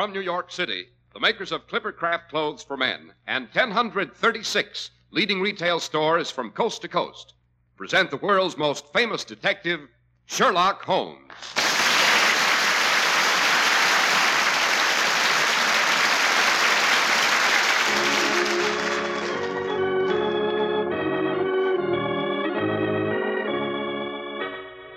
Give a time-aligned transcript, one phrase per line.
[0.00, 5.42] From New York City, the makers of Clipper Craft Clothes for Men and 1036 leading
[5.42, 7.34] retail stores from coast to coast
[7.76, 9.90] present the world's most famous detective,
[10.24, 11.30] Sherlock Holmes.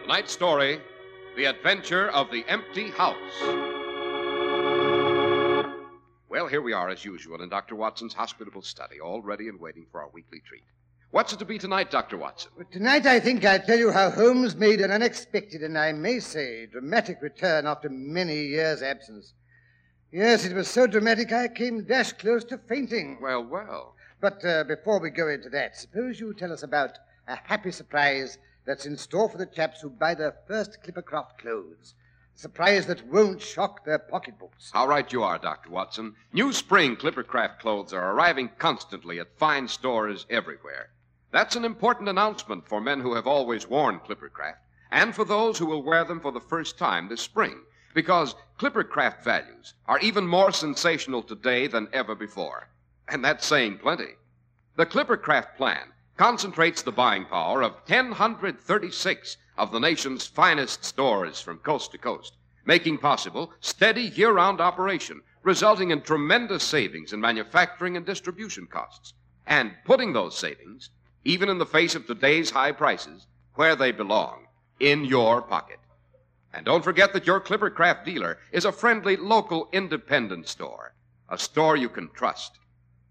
[0.04, 0.80] Tonight's story
[1.36, 3.73] The Adventure of the Empty House.
[6.54, 7.76] Well, here we are as usual in Dr.
[7.76, 10.62] Watson's hospitable study, all ready and waiting for our weekly treat.
[11.10, 12.16] What's it to be tonight, Dr.
[12.16, 12.52] Watson?
[12.56, 16.20] But tonight, I think I'll tell you how Holmes made an unexpected and I may
[16.20, 19.34] say dramatic return after many years' absence.
[20.12, 23.18] Yes, it was so dramatic I came dash close to fainting.
[23.20, 23.96] Well, well.
[24.22, 28.38] But uh, before we go into that, suppose you tell us about a happy surprise
[28.64, 31.96] that's in store for the chaps who buy their first Clippercraft clothes.
[32.36, 34.72] Surprise that won't shock their pocketbooks.
[34.74, 35.70] How right you are, Dr.
[35.70, 36.16] Watson.
[36.34, 40.90] New spring Clippercraft clothes are arriving constantly at fine stores everywhere.
[41.32, 44.58] That's an important announcement for men who have always worn Clippercraft
[44.94, 47.64] and for those who will wear them for the first time this spring,
[47.96, 52.70] because Clippercraft values are even more sensational today than ever before.
[53.08, 54.16] And that's saying plenty.
[54.76, 61.58] The Clippercraft plan concentrates the buying power of 1,036 of the nation's finest stores from
[61.60, 67.98] coast to coast, making possible steady year round operation, resulting in tremendous savings in manufacturing
[67.98, 69.14] and distribution costs,
[69.46, 70.90] and putting those savings
[71.26, 74.48] even in the face of today's high prices, where they belong
[74.80, 75.80] in your pocket.
[76.54, 80.94] And don't forget that your Clippercraft dealer is a friendly local independent store,
[81.30, 82.60] a store you can trust.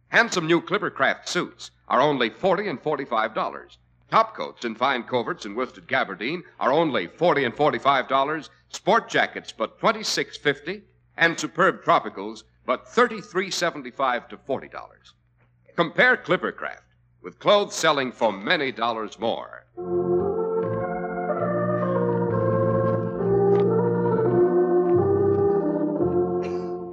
[0.09, 3.77] Handsome new Clippercraft suits are only 40 and $45.
[4.11, 8.49] Top coats in fine coverts and worsted gabardine are only 40 and $45.
[8.69, 10.83] Sport jackets but $26.50
[11.17, 14.71] and superb tropicals but $33.75 to $40.
[15.77, 16.83] Compare Clippercraft
[17.23, 19.65] with clothes selling for many dollars more.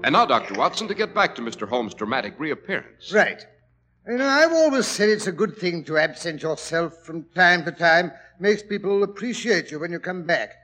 [0.04, 0.56] And now, Dr.
[0.56, 1.68] Watson, to get back to Mr.
[1.68, 3.12] Holmes' dramatic reappearance.
[3.12, 3.46] Right.
[4.10, 7.72] You know, I've always said it's a good thing to absent yourself from time to
[7.72, 8.12] time.
[8.40, 10.56] Makes people appreciate you when you come back.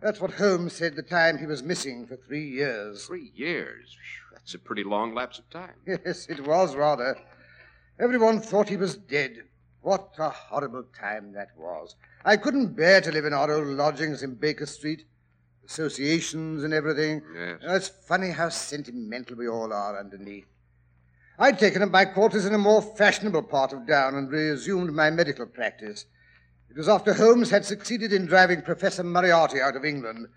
[0.00, 3.04] That's what Holmes said the time he was missing for three years.
[3.06, 3.96] Three years?
[4.32, 5.74] That's a pretty long lapse of time.
[5.84, 7.18] Yes, it was rather.
[7.98, 9.42] Everyone thought he was dead.
[9.80, 11.96] What a horrible time that was.
[12.24, 15.06] I couldn't bear to live in our old lodgings in Baker Street.
[15.66, 17.20] Associations and everything.
[17.34, 17.58] Yes.
[17.62, 20.46] It's funny how sentimental we all are underneath.
[21.38, 25.10] I'd taken up my quarters in a more fashionable part of Down and resumed my
[25.10, 26.06] medical practice.
[26.70, 30.28] It was after Holmes had succeeded in driving Professor Moriarty out of England.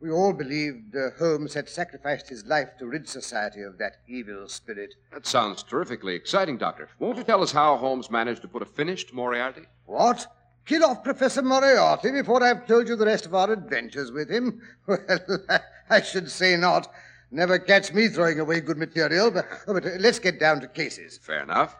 [0.00, 4.48] We all believed uh, Holmes had sacrificed his life to rid society of that evil
[4.48, 4.94] spirit.
[5.12, 6.88] That sounds terrifically exciting, Doctor.
[6.98, 9.62] Won't you tell us how Holmes managed to put a finish to Moriarty?
[9.86, 10.26] What?
[10.64, 14.62] Kill off Professor Moriarty before I've told you the rest of our adventures with him?
[14.86, 14.98] Well,
[15.90, 16.92] I should say not.
[17.30, 19.30] Never catch me throwing away good material.
[19.30, 21.18] But, oh, but uh, let's get down to cases.
[21.18, 21.76] Fair enough.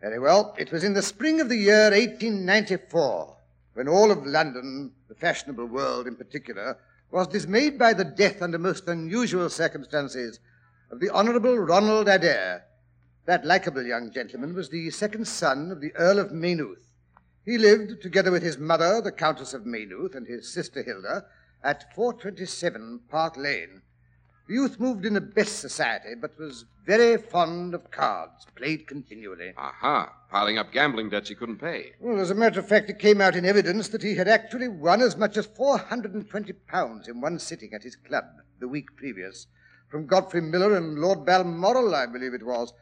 [0.00, 0.54] Very well.
[0.58, 3.36] It was in the spring of the year 1894
[3.74, 6.78] when all of London, the fashionable world in particular,
[7.10, 10.40] was dismayed by the death under most unusual circumstances
[10.90, 12.64] of the Honorable Ronald Adair.
[13.24, 16.88] That likable young gentleman was the second son of the Earl of Maynooth.
[17.44, 21.26] He lived, together with his mother, the Countess of Maynooth, and his sister Hilda,
[21.62, 23.82] at 427 Park Lane.
[24.48, 29.52] The youth moved in the best society, but was very fond of cards, played continually.
[29.56, 30.12] Aha.
[30.30, 31.92] Piling up gambling debts he couldn't pay.
[32.00, 34.68] Well, as a matter of fact, it came out in evidence that he had actually
[34.68, 38.24] won as much as 420 pounds in one sitting at his club
[38.58, 39.46] the week previous
[39.92, 42.72] from Godfrey Milner and Lord Balmoral, I believe it was.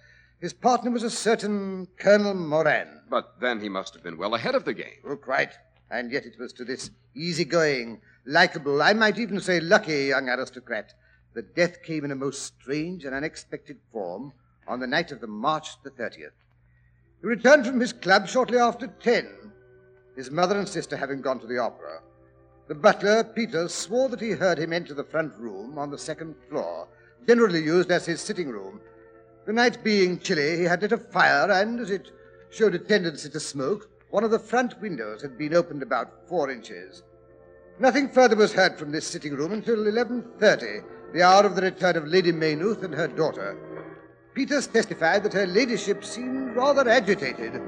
[0.40, 3.02] His partner was a certain Colonel Moran.
[3.10, 5.02] But then he must have been well ahead of the game.
[5.04, 5.52] Oh, quite.
[5.90, 10.94] And yet it was to this easygoing, likable, I might even say lucky young aristocrat
[11.34, 14.32] that death came in a most strange and unexpected form
[14.66, 16.30] on the night of the March the 30th.
[17.20, 19.52] He returned from his club shortly after ten,
[20.16, 22.00] his mother and sister having gone to the opera.
[22.68, 26.36] The butler, Peter, swore that he heard him enter the front room on the second
[26.48, 26.88] floor,
[27.26, 28.80] generally used as his sitting room.
[29.44, 32.10] The night being chilly, he had lit a fire, and as it
[32.50, 36.50] showed a tendency to smoke, one of the front windows had been opened about four
[36.50, 37.02] inches.
[37.78, 41.96] Nothing further was heard from this sitting room until 11.30, the hour of the return
[41.96, 43.56] of Lady Maynooth and her daughter.
[44.34, 47.54] Peters testified that her ladyship seemed rather agitated.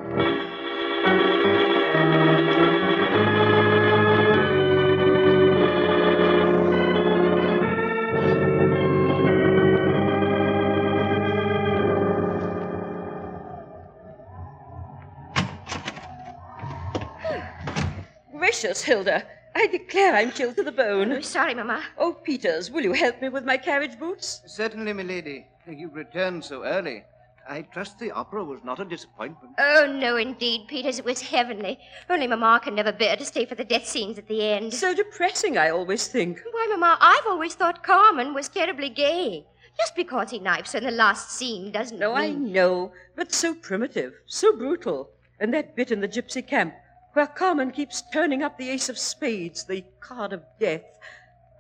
[18.39, 19.25] Gracious, Hilda.
[19.55, 21.13] I declare I'm chilled to the bone.
[21.13, 21.83] I'm sorry, Mamma.
[21.99, 24.43] Oh, Peters, will you help me with my carriage boots?
[24.47, 25.47] Certainly, milady.
[25.67, 27.05] You've returned so early.
[27.49, 29.55] I trust the opera was not a disappointment.
[29.59, 30.99] Oh, no, indeed, Peters.
[30.99, 31.79] It was heavenly.
[32.09, 34.73] Only Mamma can never bear to stay for the death scenes at the end.
[34.73, 36.41] So depressing, I always think.
[36.51, 39.45] Why, Mamma, I've always thought Carmen was terribly gay.
[39.77, 43.55] Just because he knifes her in the last scene doesn't No, I know, but so
[43.55, 45.11] primitive, so brutal.
[45.41, 46.75] And that bit in the gypsy camp,
[47.13, 50.99] where Carmen keeps turning up the ace of spades, the card of death.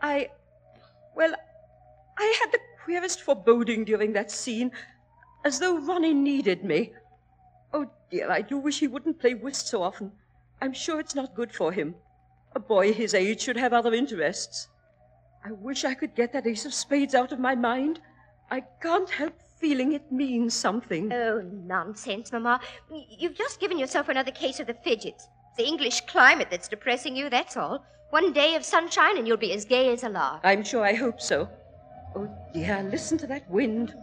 [0.00, 0.28] I.
[1.14, 1.34] Well,
[2.18, 4.72] I had the queerest foreboding during that scene,
[5.44, 6.92] as though Ronnie needed me.
[7.72, 10.12] Oh, dear, I do wish he wouldn't play whist so often.
[10.60, 11.94] I'm sure it's not good for him.
[12.54, 14.68] A boy his age should have other interests.
[15.44, 18.00] I wish I could get that ace of spades out of my mind.
[18.50, 21.12] I can't help feeling it means something.
[21.12, 22.60] Oh, nonsense, Mamma.
[23.18, 25.28] You've just given yourself another case of the fidgets.
[25.52, 27.84] It's the English climate that's depressing you, that's all.
[28.08, 30.40] One day of sunshine and you'll be as gay as a lark.
[30.44, 31.46] I'm sure I hope so.
[32.16, 33.94] Oh, dear, listen to that wind.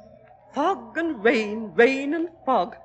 [0.53, 2.75] Fog and rain, rain and fog.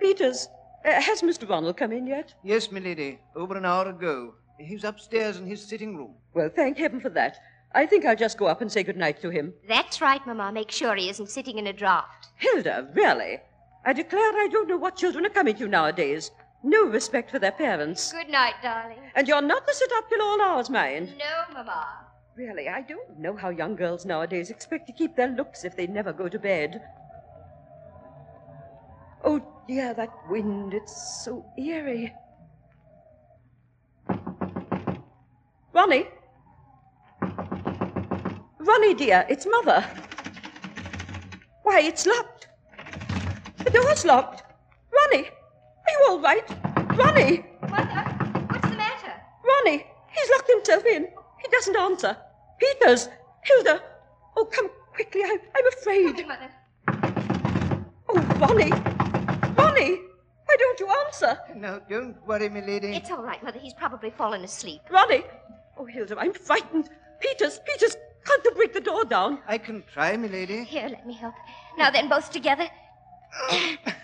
[0.00, 0.46] Peters,
[0.84, 1.48] uh, has Mr.
[1.48, 2.32] Ronald come in yet?
[2.44, 3.18] Yes, milady.
[3.34, 4.34] Over an hour ago.
[4.60, 6.14] He's upstairs in his sitting room.
[6.34, 7.38] Well, thank heaven for that.
[7.74, 9.54] I think I'll just go up and say good night to him.
[9.66, 10.52] That's right, Mamma.
[10.52, 12.28] Make sure he isn't sitting in a draught.
[12.36, 13.40] Hilda, really?
[13.84, 16.30] I declare I don't know what children are coming to nowadays.
[16.62, 18.12] No respect for their parents.
[18.12, 18.98] Good night, darling.
[19.14, 21.12] And you're not to sit up till all hours, mind.
[21.18, 22.06] No, Mamma.
[22.36, 25.86] Really, I don't know how young girls nowadays expect to keep their looks if they
[25.86, 26.80] never go to bed.
[29.24, 32.14] Oh dear, that wind, it's so eerie.
[35.74, 36.06] Ronnie?
[38.58, 39.84] Ronnie, dear, it's Mother.
[41.64, 42.48] Why, it's locked.
[43.58, 44.31] The door's locked.
[46.02, 46.50] Ronnie, are all right?
[46.96, 47.44] Ronnie!
[47.62, 48.02] Mother,
[48.48, 49.12] what's the matter?
[49.44, 51.08] Ronnie, he's locked himself in.
[51.40, 52.16] He doesn't answer.
[52.58, 53.08] Peters,
[53.42, 53.82] Hilda.
[54.36, 55.22] Oh, come quickly.
[55.22, 56.26] I, I'm afraid.
[56.26, 56.50] Mother.
[58.08, 58.70] Oh, Ronnie.
[59.56, 60.00] Ronnie,
[60.44, 61.38] why don't you answer?
[61.54, 62.96] No, don't worry, milady.
[62.96, 63.58] It's all right, Mother.
[63.58, 64.80] He's probably fallen asleep.
[64.90, 65.24] Ronnie.
[65.76, 66.90] Oh, Hilda, I'm frightened.
[67.20, 69.38] Peters, Peters, can't you break the door down?
[69.46, 70.64] I can try, milady.
[70.64, 71.34] Here, let me help.
[71.78, 72.68] Now then, both together.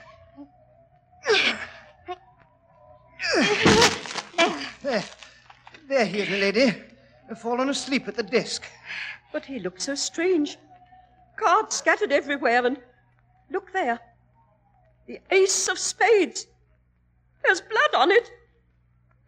[4.82, 5.04] There.
[5.88, 6.74] There he is, milady.
[7.40, 8.64] Fallen asleep at the desk.
[9.32, 10.56] But he looked so strange.
[11.36, 12.78] Cards scattered everywhere, and
[13.50, 14.00] look there.
[15.06, 16.46] The ace of spades.
[17.44, 18.30] There's blood on it.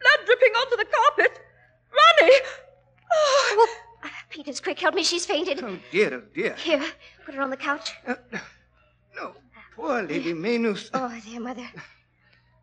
[0.01, 1.41] Blood dripping onto the carpet.
[1.91, 2.41] Ronnie!
[3.13, 3.69] Oh,
[4.31, 5.03] Peters, quick, help me.
[5.03, 5.63] She's fainted.
[5.63, 6.55] Oh, dear, oh, dear.
[6.55, 6.85] Here,
[7.25, 7.93] put her on the couch.
[8.07, 8.15] Uh,
[9.17, 9.35] no,
[9.75, 10.91] poor Lady Maynooth.
[10.95, 11.69] Oh, dear, Mother.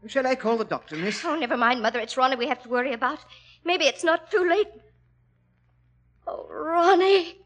[0.05, 1.25] Shall I call the doctor, miss?
[1.25, 1.99] Oh, never mind, Mother.
[1.99, 3.19] It's Ronnie we have to worry about.
[3.65, 4.69] Maybe it's not too late.
[6.27, 7.39] Oh, Ronnie.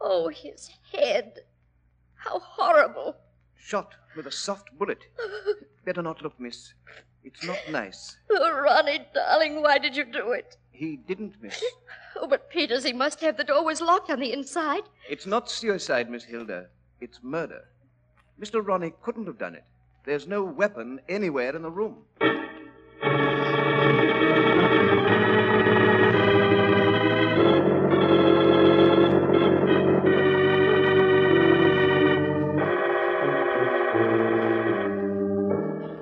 [0.00, 1.40] Oh, his head.
[2.16, 3.16] How horrible.
[3.56, 5.04] Shot with a soft bullet.
[5.84, 6.74] Better not look, miss.
[7.24, 8.16] It's not nice.
[8.30, 10.56] Oh, Ronnie, darling, why did you do it?
[10.72, 11.62] He didn't, miss.
[12.16, 13.36] Oh, but Peters, he must have.
[13.36, 14.82] The door was locked on the inside.
[15.08, 16.66] It's not suicide, Miss Hilda.
[17.00, 17.64] It's murder.
[18.40, 18.66] Mr.
[18.66, 19.64] Ronnie couldn't have done it.
[20.04, 21.98] There's no weapon anywhere in the room.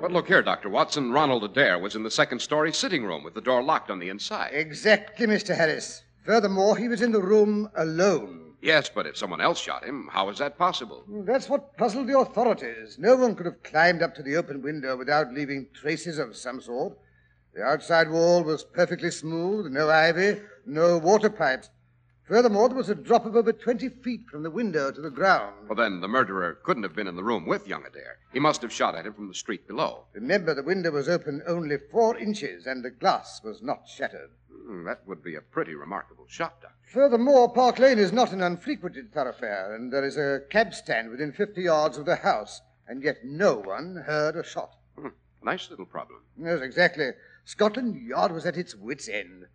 [0.00, 0.70] But look here, Dr.
[0.70, 1.12] Watson.
[1.12, 4.08] Ronald Adair was in the second story sitting room with the door locked on the
[4.08, 4.52] inside.
[4.54, 5.54] Exactly, Mr.
[5.54, 6.04] Harris.
[6.24, 8.49] Furthermore, he was in the room alone.
[8.62, 11.02] Yes, but if someone else shot him, how is that possible?
[11.06, 12.98] Hmm, that's what puzzled the authorities.
[12.98, 16.60] No one could have climbed up to the open window without leaving traces of some
[16.60, 16.98] sort.
[17.54, 21.70] The outside wall was perfectly smooth, no ivy, no water pipes.
[22.30, 25.68] Furthermore, there was a drop of over 20 feet from the window to the ground.
[25.68, 28.18] Well, then the murderer couldn't have been in the room with young Adair.
[28.32, 30.04] He must have shot at him from the street below.
[30.12, 34.30] Remember, the window was open only four inches and the glass was not shattered.
[34.48, 36.76] Hmm, that would be a pretty remarkable shot, Doctor.
[36.92, 41.32] Furthermore, Park Lane is not an unfrequented thoroughfare, and there is a cab stand within
[41.32, 44.76] 50 yards of the house, and yet no one heard a shot.
[44.96, 45.08] Hmm,
[45.42, 46.20] nice little problem.
[46.40, 47.10] Yes, exactly.
[47.44, 49.46] Scotland Yard was at its wits' end.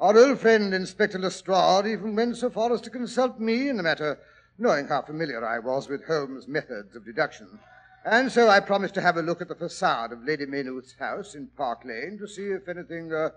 [0.00, 3.82] Our old friend, Inspector Lestrade, even went so far as to consult me in the
[3.82, 4.16] matter,
[4.56, 7.58] knowing how familiar I was with Holmes' methods of deduction.
[8.04, 11.34] And so I promised to have a look at the facade of Lady Maynooth's house
[11.34, 13.30] in Park Lane to see if anything uh,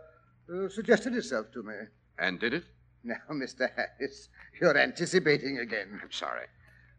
[0.54, 1.74] uh, suggested itself to me.
[2.20, 2.66] And did it?
[3.04, 3.68] Now, Mr.
[3.76, 4.30] Harris,
[4.62, 6.00] you're anticipating again.
[6.04, 6.46] I'm sorry.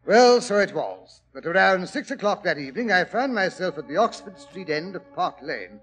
[0.05, 1.21] Well, so it was.
[1.33, 5.15] But around six o'clock that evening, I found myself at the Oxford Street end of
[5.15, 5.79] Park Lane.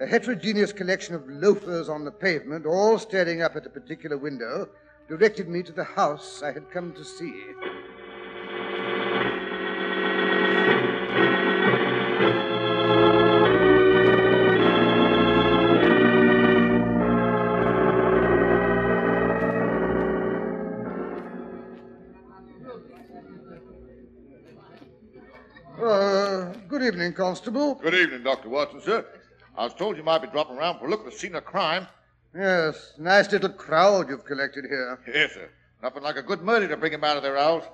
[0.00, 4.66] A heterogeneous collection of loafers on the pavement, all staring up at a particular window,
[5.08, 7.34] directed me to the house I had come to see.
[25.78, 27.74] Uh, good evening, Constable.
[27.74, 28.48] Good evening, Dr.
[28.48, 29.04] Watson, sir.
[29.60, 31.44] I was told you might be dropping around for a look at the scene of
[31.44, 31.86] crime.
[32.34, 34.98] Yes, nice little crowd you've collected here.
[35.06, 35.50] Yes, sir.
[35.82, 37.64] Nothing like a good murder to bring him out of their owls.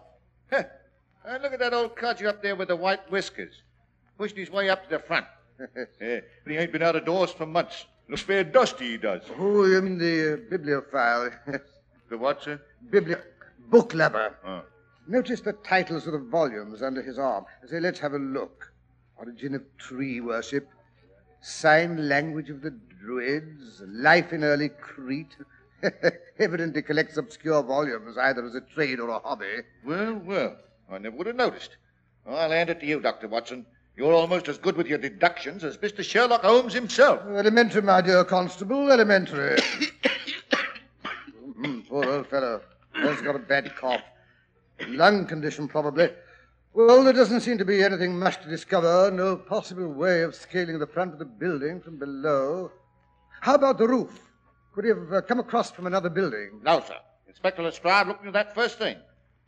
[0.50, 0.64] Heh.
[1.24, 3.62] And look at that old codger up there with the white whiskers.
[4.18, 5.26] Pushing his way up to the front.
[5.58, 7.86] but he ain't been out of doors for months.
[8.08, 9.22] Looks fair dusty, he does.
[9.38, 11.30] Oh, you mean the uh, bibliophile?
[12.08, 12.60] The what, sir?
[12.90, 13.22] Biblio...
[13.68, 14.36] Book lover.
[14.44, 14.62] Oh.
[15.06, 17.44] Notice the titles of the volumes under his arm.
[17.64, 18.72] Say, let's have a look.
[19.18, 20.68] Origin of tree worship,
[21.46, 25.36] sign language of the Druids, life in early Crete.
[26.40, 29.62] Evidently collects obscure volumes, either as a trade or a hobby.
[29.84, 30.56] Well, well,
[30.90, 31.76] I never would have noticed.
[32.26, 33.28] I'll hand it to you, Dr.
[33.28, 33.64] Watson.
[33.96, 36.02] You're almost as good with your deductions as Mr.
[36.02, 37.20] Sherlock Holmes himself.
[37.26, 39.56] Elementary, my dear constable, elementary.
[41.56, 42.60] Mm, poor old fellow.
[42.92, 44.02] Has got a bad cough.
[44.88, 46.10] Lung condition, probably.
[46.76, 49.10] Well, there doesn't seem to be anything much to discover.
[49.10, 52.70] No possible way of scaling the front of the building from below.
[53.40, 54.20] How about the roof?
[54.74, 56.60] Could he have uh, come across from another building?
[56.62, 56.98] No, sir.
[57.26, 58.98] Inspector Lestrade looked into that first thing.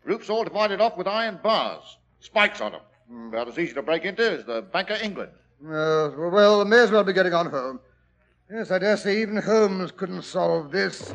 [0.04, 3.28] Roof's all divided off with iron bars, spikes on them.
[3.28, 5.32] About as easy to break into as the Bank of England.
[5.62, 7.78] Uh, well, may as well be getting on home.
[8.50, 11.12] Yes, I dare say even Holmes couldn't solve this.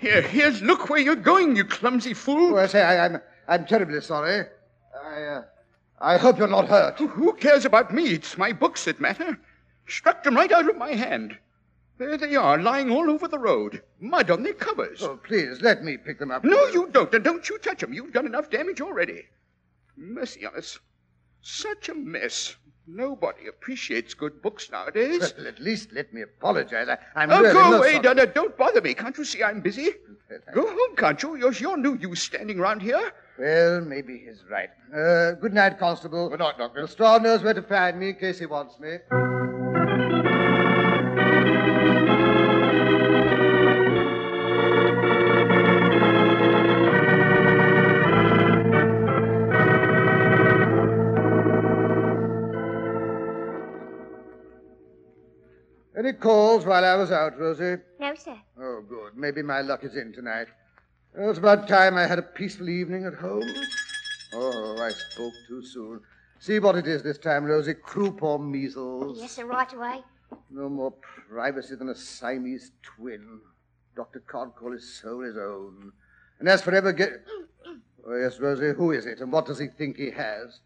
[0.00, 2.54] Here, here's look where you're going, you clumsy fool.
[2.54, 4.46] Oh, I say, I, I'm, I'm terribly sorry.
[5.16, 5.42] I, uh,
[5.98, 6.98] I hope you're not hurt.
[6.98, 8.08] Who cares about me?
[8.10, 9.38] It's my books that matter.
[9.86, 11.38] Struck them right out of my hand.
[11.98, 13.82] There they are, lying all over the road.
[13.98, 15.02] Mud on their covers.
[15.02, 16.44] Oh, please, let me pick them up.
[16.44, 17.14] No, you don't.
[17.14, 17.94] And don't you touch them.
[17.94, 19.22] You've done enough damage already.
[19.96, 20.78] Mercy on us.
[21.40, 22.54] Such a mess.
[22.86, 25.32] Nobody appreciates good books nowadays.
[25.38, 26.88] Well, at least let me apologize.
[26.90, 27.98] I, I'm Oh, really go away.
[28.00, 28.26] Donna.
[28.26, 28.92] Don't bother me.
[28.92, 29.88] Can't you see I'm busy?
[30.52, 31.36] Go home, can't you?
[31.36, 33.12] You're, you're no use standing around here.
[33.38, 34.70] Well, maybe he's right.
[34.94, 36.30] Uh, good night, Constable.
[36.30, 36.80] Good night, Doctor.
[36.82, 38.96] Lestrade knows where to find me in case he wants me.
[55.98, 57.76] Any calls while I was out, Rosie?
[57.98, 58.36] No, sir.
[58.60, 59.16] Oh, good.
[59.16, 60.46] Maybe my luck is in tonight.
[61.16, 63.42] Well, it's about time I had a peaceful evening at home.
[64.34, 66.00] Oh, I spoke too soon.
[66.40, 67.72] See what it is this time, Rosie.
[67.72, 69.18] Croup or measles.
[69.18, 70.02] Yes, sir, right away.
[70.50, 70.92] No more
[71.30, 73.40] privacy than a Siamese twin.
[73.96, 74.22] Dr.
[74.30, 75.90] Codcall his soul his own.
[76.38, 77.10] And as for ever get.
[78.08, 80.60] Oh, yes, Rosie, who is it, and what does he think he has?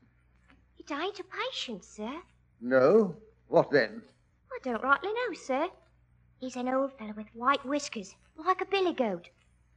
[0.79, 2.21] It ain't a patient, sir.
[2.61, 3.17] No?
[3.49, 4.03] What then?
[4.53, 5.69] I don't rightly know, sir.
[6.39, 9.31] He's an old fellow with white whiskers, like a billy goat.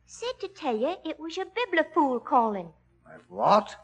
[0.06, 2.70] Said to tell you it was your bibliophile calling.
[3.06, 3.76] My what?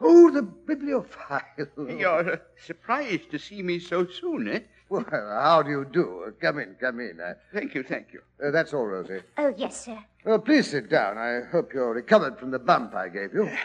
[0.00, 1.42] Oh, the bibliophile.
[1.76, 4.60] You're uh, surprised to see me so soon, eh?
[4.88, 6.34] Well, how do you do?
[6.40, 7.20] Come in, come in.
[7.20, 8.22] Uh, Thank you, thank you.
[8.44, 9.20] uh, that's all, Rosie.
[9.38, 9.98] Oh, yes, sir.
[10.24, 11.16] Well, please sit down.
[11.18, 13.50] I hope you're recovered from the bump I gave you.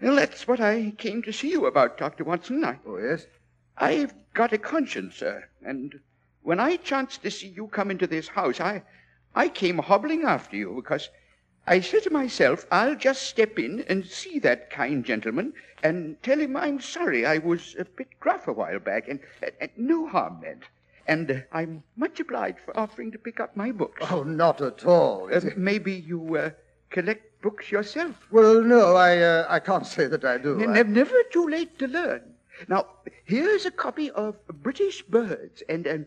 [0.00, 2.22] Well, that's what I came to see you about, Dr.
[2.22, 2.64] Watson.
[2.64, 3.26] I, Oh, yes?
[3.76, 5.98] I've got a conscience, sir, and
[6.42, 8.84] when I chanced to see you come into this house, I,
[9.38, 11.10] I came hobbling after you because
[11.64, 16.40] I said to myself, I'll just step in and see that kind gentleman and tell
[16.40, 20.08] him I'm sorry I was a bit gruff a while back and, and, and no
[20.08, 20.64] harm meant.
[21.06, 24.04] And uh, I'm much obliged for offering to pick up my books.
[24.10, 25.30] Oh, not at all.
[25.32, 26.50] Uh, maybe you uh,
[26.90, 28.16] collect books yourself.
[28.32, 30.56] Well, no, I, uh, I can't say that I do.
[30.56, 32.22] Ne- I- ne- never too late to learn.
[32.66, 32.86] Now,
[33.24, 36.06] here's a copy of British Birds, and um,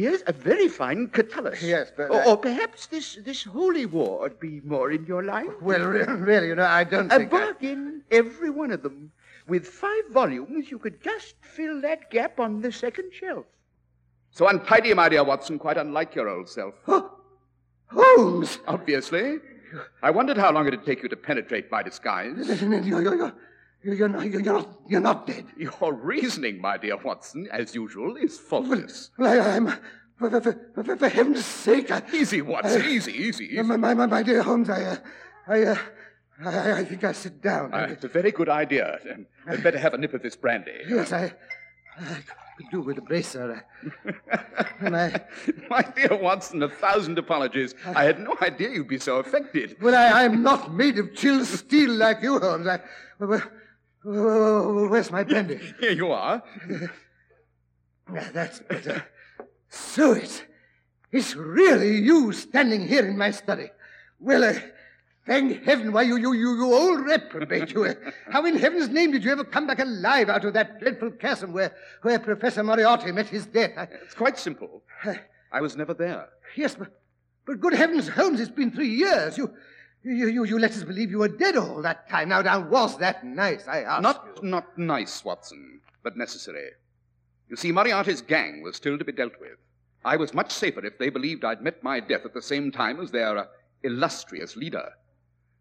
[0.00, 1.62] here's a very fine Catullus.
[1.62, 5.22] Yes, but Or, I- or perhaps this, this Holy War would be more in your
[5.22, 5.50] line.
[5.60, 7.32] Well, really, you know, I don't a think.
[7.34, 9.12] I- bargain, every one of them.
[9.46, 13.46] With five volumes, you could just fill that gap on the second shelf.
[14.30, 16.74] So untidy, my dear Watson, quite unlike your old self.
[17.88, 18.58] Holmes!
[18.66, 19.38] Obviously.
[20.02, 22.34] I wondered how long it'd take you to penetrate my disguise.
[22.62, 23.32] You're, you're, you're,
[23.82, 25.46] you're, not, you're, not, you're not dead.
[25.56, 29.10] Your reasoning, my dear Watson, as usual, is faultless.
[29.18, 29.72] Well, I, I'm.
[30.18, 33.62] For, for, for, for, heaven's sake, I, Easy, Watson, easy, easy, easy.
[33.62, 34.96] my, my, my, dear Holmes, I, uh,
[35.46, 35.78] I, uh,
[36.44, 37.72] I, I think I sit down.
[37.72, 38.98] Uh, it's a very good idea.
[39.46, 40.82] I'd better have a nip of this brandy.
[40.86, 41.32] yes, I,
[41.98, 42.22] I
[42.58, 43.64] could do with a brace, sir.
[44.80, 45.24] And I,
[45.70, 47.74] My dear Watson, a thousand apologies.
[47.86, 49.76] I had no idea you'd be so affected.
[49.80, 52.66] well, I, I'm not made of chilled steel like you, Holmes.
[52.66, 52.80] I,
[53.18, 53.42] well,
[54.04, 55.60] well, where's my brandy?
[55.80, 56.42] Here you are.
[58.08, 59.04] Ah, That's better.
[59.68, 60.42] So it's,
[61.12, 63.68] it's really you standing here in my study.
[64.18, 64.54] Well, uh,
[65.26, 67.72] thank heaven, why, you, you, you, you old reprobate.
[67.72, 67.94] You, uh,
[68.30, 71.52] how in heaven's name did you ever come back alive out of that dreadful chasm
[71.52, 73.72] where, where Professor Moriarty met his death?
[73.76, 74.82] I, It's quite simple.
[75.52, 76.28] I was never there.
[76.56, 76.88] yes, but,
[77.46, 79.38] but good heavens, Holmes, it's been three years.
[79.38, 79.54] You,
[80.02, 82.28] you, you, you let us believe you were dead all that time.
[82.28, 83.66] Now, now, was that nice?
[83.68, 84.48] I ask Not, you.
[84.48, 86.70] not nice, Watson, but necessary.
[87.48, 89.58] You see, Moriarty's gang was still to be dealt with.
[90.04, 93.00] I was much safer if they believed I'd met my death at the same time
[93.00, 93.46] as their uh,
[93.82, 94.90] illustrious leader.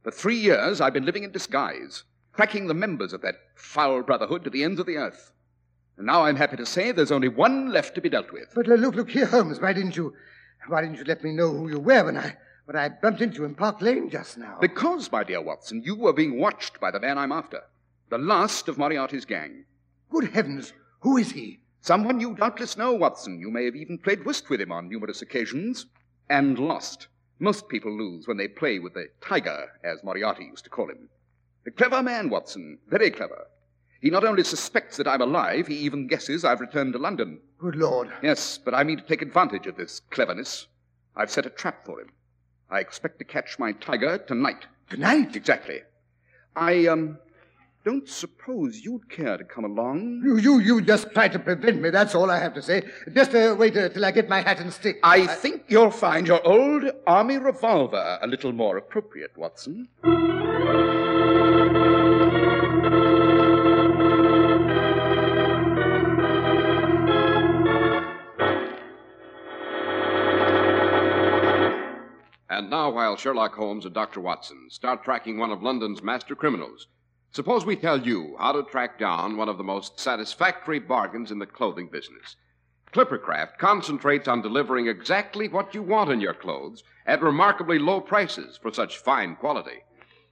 [0.04, 2.04] For three years, I've been living in disguise,
[2.34, 5.34] tracking the members of that foul brotherhood to the ends of the earth.
[5.98, 8.54] And now I'm happy to say there's only one left to be dealt with.
[8.56, 9.60] But uh, look, look here, Holmes.
[9.60, 10.14] Why didn't you,
[10.68, 12.38] why didn't you let me know who you were when I,
[12.70, 14.60] when I bumped into in Park Lane just now?
[14.62, 17.64] Because, my dear Watson, you were being watched by the man I'm after.
[18.10, 19.66] The last of Moriarty's gang.
[20.12, 21.62] Good heavens, who is he?
[21.82, 23.40] Someone you doubtless know, Watson.
[23.40, 25.88] You may have even played whist with him on numerous occasions.
[26.30, 27.08] And lost.
[27.40, 31.10] Most people lose when they play with the tiger, as Moriarty used to call him.
[31.66, 32.78] A clever man, Watson.
[32.88, 33.48] Very clever.
[34.00, 37.40] He not only suspects that I'm alive, he even guesses I've returned to London.
[37.58, 38.12] Good Lord.
[38.22, 40.68] Yes, but I mean to take advantage of this cleverness.
[41.16, 42.12] I've set a trap for him.
[42.70, 44.66] I expect to catch my tiger tonight.
[44.90, 45.36] Tonight?
[45.36, 45.82] Exactly.
[46.56, 47.18] I, um,
[47.86, 50.22] don't suppose you'd care to come along.
[50.24, 51.90] You, you, you just try to prevent me.
[51.90, 52.84] That's all I have to say.
[53.14, 55.00] Just uh, wait uh, till I get my hat and stick.
[55.02, 59.88] I think you'll find your old army revolver a little more appropriate, Watson.
[72.60, 74.20] And now, while Sherlock Holmes and Dr.
[74.20, 76.88] Watson start tracking one of London's master criminals,
[77.32, 81.40] suppose we tell you how to track down one of the most satisfactory bargains in
[81.40, 82.36] the clothing business.
[82.92, 88.60] Clippercraft concentrates on delivering exactly what you want in your clothes at remarkably low prices
[88.62, 89.80] for such fine quality.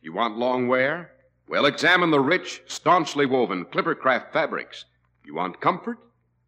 [0.02, 1.14] You want long wear?
[1.48, 4.84] Well, examine the rich, staunchly woven Clippercraft fabrics.
[5.24, 6.00] You want comfort?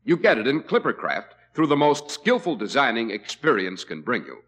[0.04, 4.40] You get it in Clippercraft through the most skillful designing experience can bring you.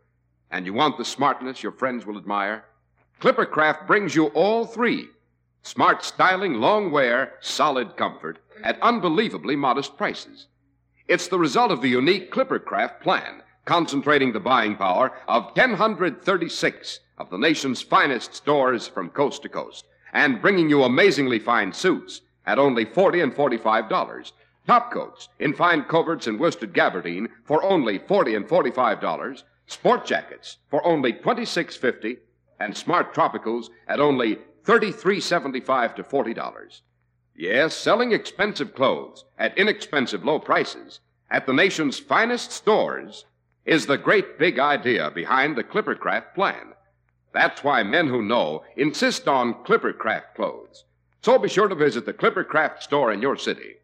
[0.52, 2.66] And you want the smartness your friends will admire?
[3.22, 5.08] Clippercraft brings you all three
[5.64, 10.48] smart styling, long wear, solid comfort at unbelievably modest prices.
[11.08, 17.30] It's the result of the unique Clippercraft plan, concentrating the buying power of 1,036 of
[17.30, 22.60] the nation's finest stores from coast to coast, and bringing you amazingly fine suits at
[22.60, 24.32] only 40 and $45.
[24.68, 29.44] Top coats in fine coverts and worsted gabardine for only 40 and $45.
[29.68, 32.18] Sport jackets for only $26.50,
[32.60, 36.82] and smart tropicals at only $33.75 to $40.
[37.36, 41.00] Yes, selling expensive clothes at inexpensive low prices
[41.32, 43.26] at the nation's finest stores
[43.66, 46.74] is the great big idea behind the Clippercraft plan.
[47.34, 50.84] That's why men who know insist on Clippercraft clothes.
[51.22, 53.76] So be sure to visit the Clippercraft store in your city.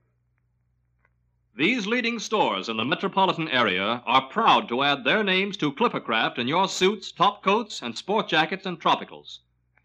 [1.57, 6.37] These leading stores in the metropolitan area are proud to add their names to Clippercraft
[6.37, 9.39] in your suits, top coats, and sport jackets and tropicals.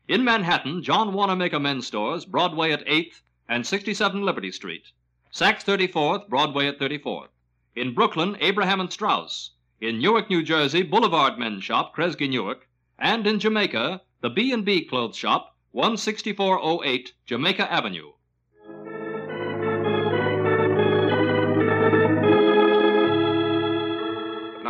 [0.06, 4.92] In Manhattan, John Wanamaker Men's Stores, Broadway at 8th and 67 Liberty Street.
[5.32, 7.30] Saks 34th, Broadway at 34th.
[7.74, 9.52] In Brooklyn, Abraham and Straus.
[9.80, 12.68] In Newark, New Jersey, Boulevard Men's Shop, Kresge Newark.
[12.98, 18.12] And in Jamaica, the B&B Clothes Shop, 16408 Jamaica Avenue.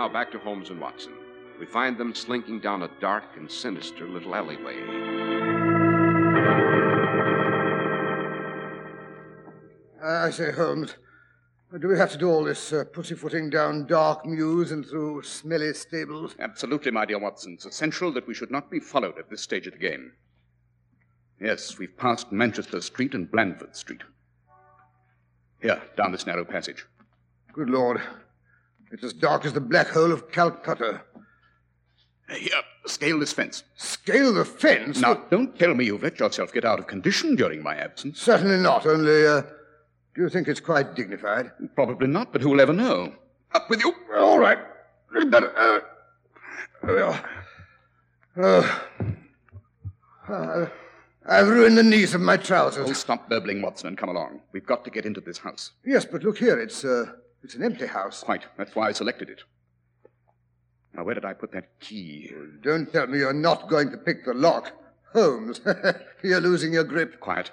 [0.02, 1.12] Now back to Holmes and Watson.
[1.60, 4.74] We find them slinking down a dark and sinister little alleyway.
[10.04, 10.96] I say, Holmes,
[11.80, 15.72] do we have to do all this uh, pussyfooting down dark mews and through smelly
[15.72, 16.34] stables?
[16.40, 17.52] Absolutely, my dear Watson.
[17.52, 20.14] It's essential that we should not be followed at this stage of the game.
[21.40, 24.02] Yes, we've passed Manchester Street and Blandford Street.
[25.60, 26.86] Here, down this narrow passage.
[27.52, 28.02] Good Lord.
[28.92, 31.00] It's as dark as the black hole of Calcutta.
[32.28, 33.64] Here, scale this fence.
[33.74, 35.00] Scale the fence?
[35.00, 38.20] Now, don't tell me you've let yourself get out of condition during my absence.
[38.20, 39.42] Certainly not, only, uh,
[40.14, 41.52] do you think it's quite dignified?
[41.74, 43.14] Probably not, but who'll ever know?
[43.54, 43.94] Up with you.
[44.14, 44.58] All right.
[45.30, 45.80] But, uh,
[46.86, 47.18] uh,
[48.36, 48.78] uh,
[50.28, 50.66] uh,
[51.26, 52.90] I've ruined the knees of my trousers.
[52.90, 54.40] Oh, stop burbling, Watson, and come along.
[54.52, 55.72] We've got to get into this house.
[55.84, 56.58] Yes, but look here.
[56.60, 58.22] It's, uh, it's an empty house.
[58.22, 58.44] Quite.
[58.56, 59.42] That's why I selected it.
[60.94, 62.30] Now, where did I put that key?
[62.62, 64.72] Don't tell me you're not going to pick the lock.
[65.12, 65.60] Holmes,
[66.22, 67.20] you're losing your grip.
[67.20, 67.50] Quiet.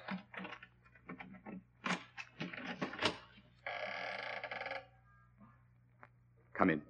[6.53, 6.81] Come in.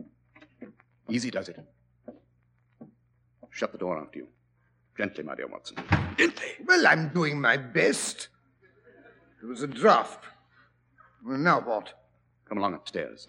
[1.10, 1.60] Easy does it.
[3.52, 4.28] Shut the door after you.
[4.98, 5.78] Gently, my dear Watson.
[6.18, 6.48] Gently.
[6.66, 8.30] Well, I'm doing my best.
[9.42, 10.24] It was a draft.
[11.26, 11.99] Well, now what?
[12.50, 13.28] Come along upstairs.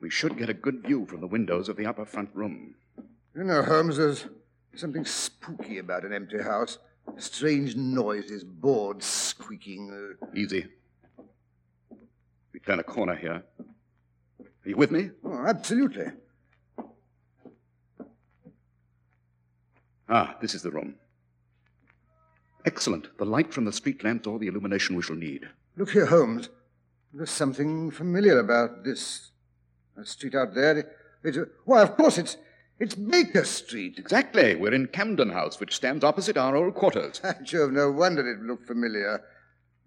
[0.00, 2.74] We should get a good view from the windows of the upper front room.
[3.36, 4.26] You know, Holmes, there's
[4.74, 6.78] something spooky about an empty house.
[7.18, 10.16] Strange noises, boards squeaking.
[10.22, 10.66] Uh, Easy.
[12.54, 13.42] We turn a corner here.
[14.40, 15.10] Are you with me?
[15.24, 16.06] oh, absolutely.
[20.08, 20.94] Ah, this is the room.
[22.68, 23.16] Excellent.
[23.16, 25.48] The light from the street lamps, or the illumination we shall need.
[25.78, 26.50] Look here, Holmes.
[27.14, 29.30] There's something familiar about this
[29.98, 30.84] uh, street out there.
[31.24, 32.36] It's, uh, why, of course, it's
[32.78, 33.98] it's Baker Street.
[33.98, 34.54] Exactly.
[34.54, 37.22] We're in Camden House, which stands opposite our old quarters.
[37.42, 39.22] Jove, no wonder it looked familiar.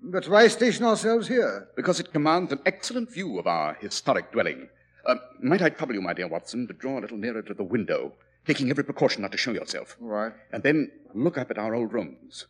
[0.02, 1.68] But why station ourselves here?
[1.76, 4.70] Because it commands an excellent view of our historic dwelling.
[5.06, 7.64] Uh, might I trouble you, my dear Watson, to draw a little nearer to the
[7.64, 8.14] window,
[8.48, 10.32] taking every precaution not to show yourself, Why?
[10.52, 12.48] and then look up at our old rooms.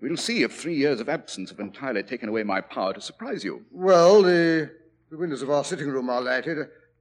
[0.00, 3.42] We'll see if three years of absence have entirely taken away my power to surprise
[3.42, 3.64] you.
[3.70, 4.70] Well, the,
[5.10, 6.58] the windows of our sitting room are lighted.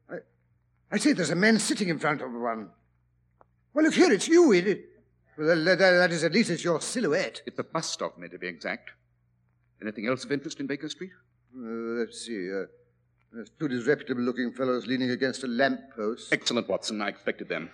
[0.09, 0.15] I,
[0.91, 2.69] I say there's a man sitting in front of one.
[3.73, 4.53] Well, look here, it's you.
[4.53, 4.85] It, it,
[5.37, 7.41] well, that, that- is at least it's your silhouette.
[7.45, 8.91] It's a bust of me, to be exact.
[9.81, 11.11] Anything else of interest in Baker Street?
[11.53, 12.49] Uh, let's see.
[12.49, 12.63] Uh,
[13.33, 16.31] there's two disreputable-looking fellows leaning against a lamp-post.
[16.31, 17.01] Excellent, Watson.
[17.01, 17.69] I expected them.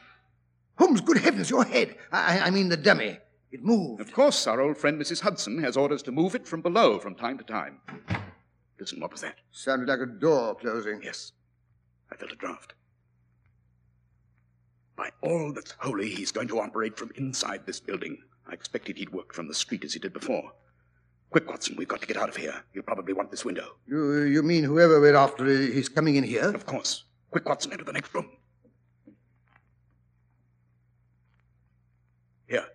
[0.80, 1.96] Holmes, good heavens, your head.
[2.12, 3.20] I- I mean the dummy.
[3.52, 4.00] It moved.
[4.02, 5.22] Of course, our old friend Mrs.
[5.22, 7.82] Hudson has orders to move it from below from time to time.
[8.80, 9.36] Listen, what was that?
[9.52, 11.02] Sounded like a door closing.
[11.04, 11.34] Yes,
[12.12, 12.74] I felt a draft.
[14.96, 18.18] By all that's holy, he's going to operate from inside this building.
[18.48, 20.52] I expected he'd work from the street as he did before.
[21.32, 22.64] Quick, Watson, we've got to get out of here.
[22.74, 23.76] He'll probably want this window.
[23.88, 26.54] You, you mean whoever we're after, he's coming in here?
[26.54, 27.06] Of course.
[27.32, 28.30] Quick, Watson, enter the next room.
[32.48, 32.66] Here.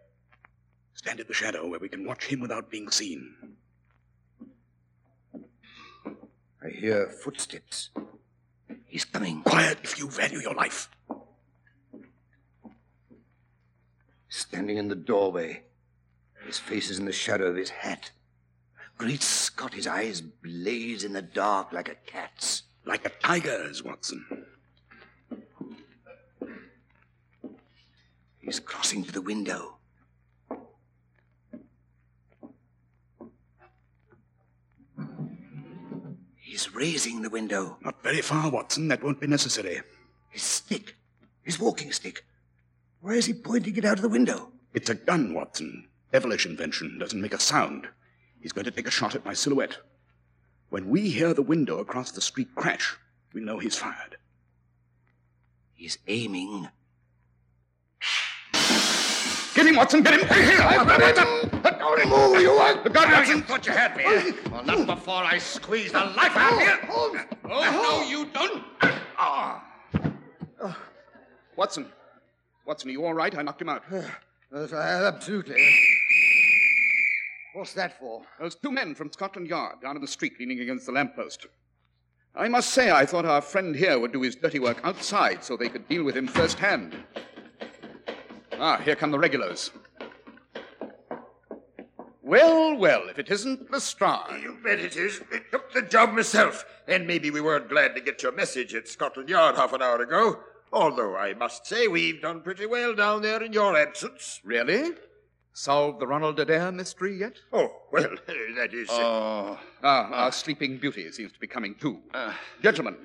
[1.07, 3.33] Stand in the shadow where we can watch him without being seen.
[6.61, 7.91] I hear footsteps.
[8.87, 9.41] He's coming.
[9.43, 10.91] Quiet if you value your life.
[14.29, 15.63] Standing in the doorway.
[16.45, 18.11] His face is in the shadow of his hat.
[18.99, 22.65] Great Scott, his eyes blaze in the dark like a cat's.
[22.85, 24.27] Like a tiger's, Watson.
[28.41, 29.77] He's crossing to the window.
[36.57, 37.79] He's raising the window.
[37.83, 38.89] Not very far, Watson.
[38.89, 39.81] That won't be necessary.
[40.29, 40.95] His stick.
[41.43, 42.25] His walking stick.
[43.01, 44.53] Why is he pointing it out of the window?
[44.75, 45.89] It's a gun, Watson.
[46.13, 46.99] Devilish invention.
[46.99, 47.89] Doesn't make a sound.
[48.41, 49.79] He's going to take a shot at my silhouette.
[50.69, 52.97] When we hear the window across the street crash,
[53.33, 54.19] we know he's fired.
[55.73, 56.69] He's aiming.
[59.55, 60.03] Get him, Watson!
[60.03, 60.29] Get him!
[60.29, 60.61] Here!
[60.61, 61.76] I've got him!
[61.87, 64.05] Don't move, you want the gun, thought you had me.
[64.51, 67.21] Well, not before I squeeze the life out of you.
[67.45, 68.63] Oh, no, you don't!
[69.17, 69.63] Ah.
[71.55, 71.87] Watson.
[72.67, 73.37] Watson, are you all right?
[73.37, 73.85] I knocked him out.
[73.93, 75.65] I- absolutely.
[77.55, 78.23] What's that for?
[78.41, 81.47] Those two men from Scotland Yard down in the street leaning against the lamppost.
[82.35, 85.57] I must say, I thought our friend here would do his dirty work outside so
[85.57, 86.97] they could deal with him firsthand.
[88.59, 89.71] Ah, here come the regulars.
[92.27, 94.43] Well, well, if it isn't Lestrade.
[94.43, 95.21] You bet it is.
[95.31, 96.65] It took the job myself.
[96.89, 100.03] And maybe we weren't glad to get your message at Scotland Yard half an hour
[100.03, 100.41] ago.
[100.73, 104.41] Although I must say we've done pretty well down there in your absence.
[104.43, 104.95] Really?
[105.53, 107.37] Solved the Ronald Adair mystery yet?
[107.53, 108.89] Oh, well, that is.
[108.91, 109.57] Oh.
[109.85, 112.01] Ah, our sleeping beauty seems to be coming too.
[112.61, 112.97] Gentlemen,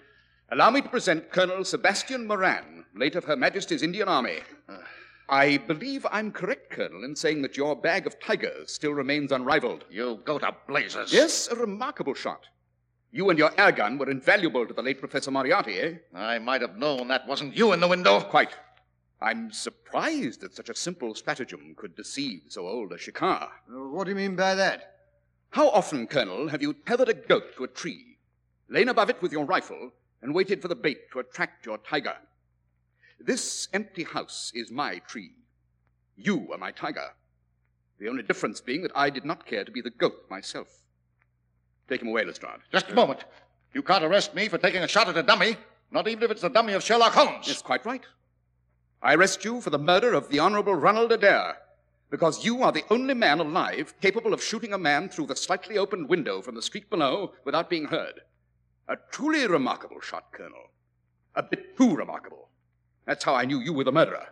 [0.51, 4.39] allow me to present Colonel Sebastian Moran, late of Her Majesty's Indian Army.
[5.32, 9.86] I believe I'm correct, Colonel, in saying that your bag of tigers still remains unrivaled.
[9.89, 11.13] You go to blazes.
[11.13, 12.48] Yes, a remarkable shot.
[13.13, 15.94] You and your air gun were invaluable to the late Professor Moriarty, eh?
[16.13, 18.20] I might have known that wasn't you in the window.
[18.20, 18.56] Quite.
[19.22, 23.50] I'm surprised that such a simple stratagem could deceive so old a shikar.
[23.70, 24.96] Uh, What do you mean by that?
[25.52, 28.17] How often, Colonel, have you tethered a goat to a tree,
[28.67, 29.91] lain above it with your rifle,
[30.22, 32.15] and waited for the bait to attract your tiger?
[33.23, 35.31] This empty house is my tree.
[36.15, 37.10] You are my tiger.
[37.99, 40.67] The only difference being that I did not care to be the goat myself.
[41.88, 42.62] Take him away, Lestrade.
[42.71, 43.25] Just a moment.
[43.73, 45.55] You can't arrest me for taking a shot at a dummy,
[45.91, 47.45] not even if it's the dummy of Sherlock Holmes.
[47.45, 48.03] That's quite right.
[49.03, 51.57] I arrest you for the murder of the Honorable Ronald Adair,
[52.10, 55.77] because you are the only man alive capable of shooting a man through the slightly
[55.77, 58.21] opened window from the street below without being heard.
[58.88, 60.71] A truly remarkable shot, Colonel.
[61.36, 62.49] A bit too remarkable.
[63.12, 64.26] That's how I knew you were the murderer.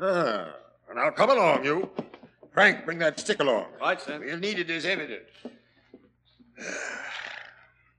[0.00, 0.48] Ah,
[0.92, 1.88] now come along, you.
[2.52, 3.66] Frank, bring that stick along.
[3.80, 4.18] Right, sir.
[4.18, 5.30] We'll need it as evidence.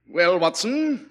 [0.06, 1.08] Well, Watson,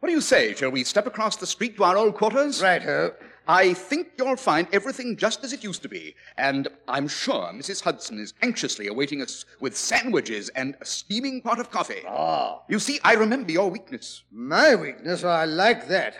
[0.00, 0.52] what do you say?
[0.56, 2.60] Shall we step across the street to our old quarters?
[2.60, 3.14] Righto.
[3.46, 7.82] I think you'll find everything just as it used to be, and I'm sure Mrs.
[7.84, 12.02] Hudson is anxiously awaiting us with sandwiches and a steaming pot of coffee.
[12.08, 14.24] Ah, You see, I remember your weakness.
[14.32, 15.22] my weakness.
[15.22, 16.16] I like that.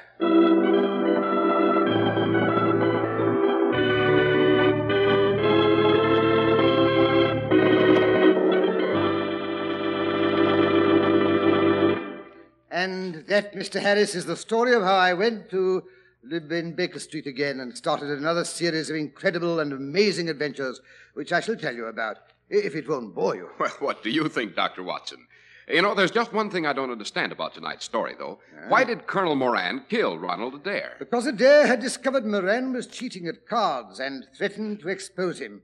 [12.85, 13.81] And that, Mr.
[13.81, 15.85] Harris, is the story of how I went to
[16.23, 20.83] live in Baker Street again and started another series of incredible and amazing adventures,
[21.14, 22.18] which I shall tell you about,
[22.51, 23.49] if it won't bore you.
[23.59, 24.83] Well, what do you think, Dr.
[24.83, 25.27] Watson?
[25.66, 28.38] You know, there's just one thing I don't understand about tonight's story, though.
[28.68, 30.97] Why did Colonel Moran kill Ronald Adair?
[30.99, 35.62] Because Adair had discovered Moran was cheating at cards and threatened to expose him.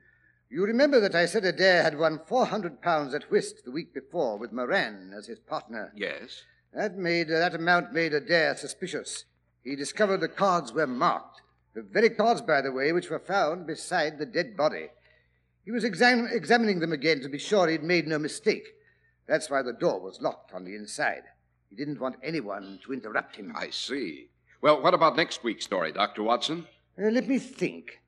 [0.48, 4.38] You remember that I said Adair had won 400 pounds at whist the week before
[4.38, 5.92] with Moran as his partner.
[5.94, 6.44] Yes.
[6.72, 9.24] That made that amount made Adair suspicious.
[9.64, 11.42] He discovered the cards were marked.
[11.74, 14.88] The very cards, by the way, which were found beside the dead body.
[15.64, 18.66] He was exam- examining them again to be sure he'd made no mistake.
[19.26, 21.22] That's why the door was locked on the inside.
[21.68, 23.52] He didn't want anyone to interrupt him.
[23.56, 24.28] I see.
[24.60, 26.22] Well, what about next week's story, Dr.
[26.22, 26.66] Watson?
[27.00, 28.00] Uh, let me think.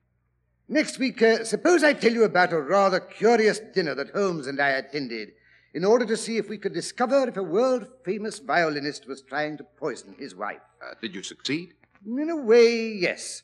[0.67, 4.59] Next week, uh, suppose I tell you about a rather curious dinner that Holmes and
[4.61, 5.33] I attended
[5.73, 9.57] in order to see if we could discover if a world famous violinist was trying
[9.57, 10.61] to poison his wife.
[10.81, 11.73] Uh, did you succeed?
[12.05, 13.43] In a way, yes.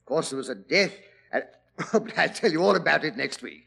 [0.00, 0.92] Of course, there was a death,
[1.32, 1.44] and
[1.92, 3.64] but I'll tell you all about it next week.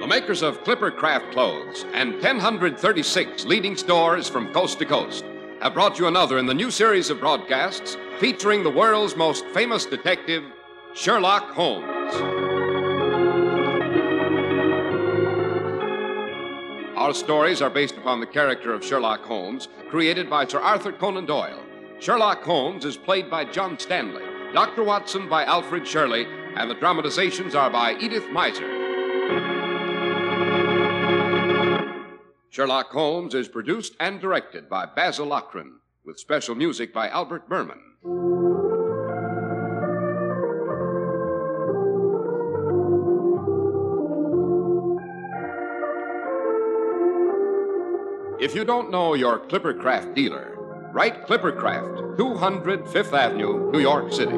[0.00, 5.24] The makers of Clipper Craft Clothes and 1,036 leading stores from coast to coast
[5.60, 9.86] have brought you another in the new series of broadcasts featuring the world's most famous
[9.86, 10.44] detective,
[10.96, 12.14] Sherlock Holmes.
[16.96, 21.26] Our stories are based upon the character of Sherlock Holmes, created by Sir Arthur Conan
[21.26, 21.62] Doyle.
[22.00, 24.84] Sherlock Holmes is played by John Stanley, Dr.
[24.84, 28.72] Watson by Alfred Shirley, and the dramatizations are by Edith Meiser.
[32.48, 35.74] Sherlock Holmes is produced and directed by Basil Loughrane,
[36.06, 38.35] with special music by Albert Berman.
[48.46, 50.54] If you don't know your Clippercraft dealer,
[50.92, 54.36] write Clippercraft, 200 Fifth Avenue, New York City.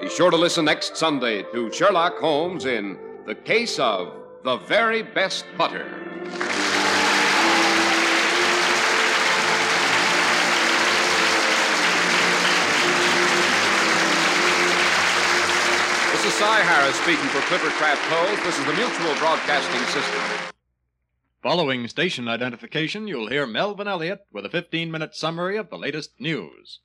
[0.00, 5.02] Be sure to listen next Sunday to Sherlock Holmes in The Case of the Very
[5.02, 6.01] Best Butter.
[16.42, 18.42] Cy Harris speaking for Clippercraft Clothes.
[18.42, 20.52] This is the Mutual Broadcasting System.
[21.40, 26.18] Following station identification, you'll hear Melvin Elliott with a 15 minute summary of the latest
[26.18, 26.80] news.